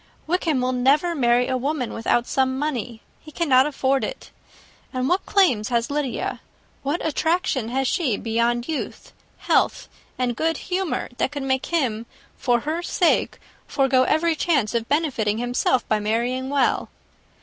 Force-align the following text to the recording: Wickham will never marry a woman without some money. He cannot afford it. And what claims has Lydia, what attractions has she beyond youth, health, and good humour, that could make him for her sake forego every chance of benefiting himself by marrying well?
Wickham 0.25 0.61
will 0.61 0.71
never 0.71 1.13
marry 1.13 1.47
a 1.47 1.57
woman 1.57 1.93
without 1.93 2.25
some 2.25 2.57
money. 2.57 3.01
He 3.19 3.31
cannot 3.31 3.67
afford 3.67 4.03
it. 4.03 4.31
And 4.91 5.07
what 5.07 5.27
claims 5.27 5.69
has 5.69 5.91
Lydia, 5.91 6.41
what 6.81 7.05
attractions 7.05 7.69
has 7.71 7.87
she 7.87 8.17
beyond 8.17 8.67
youth, 8.67 9.13
health, 9.37 9.87
and 10.17 10.35
good 10.35 10.57
humour, 10.57 11.09
that 11.19 11.31
could 11.31 11.43
make 11.43 11.67
him 11.67 12.07
for 12.35 12.61
her 12.61 12.81
sake 12.81 13.37
forego 13.67 14.01
every 14.01 14.35
chance 14.35 14.73
of 14.73 14.89
benefiting 14.89 15.37
himself 15.37 15.87
by 15.87 15.99
marrying 15.99 16.49
well? 16.49 16.89